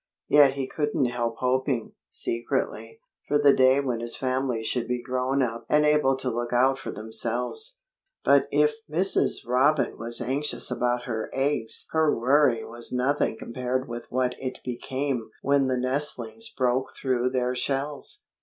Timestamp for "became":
14.65-15.29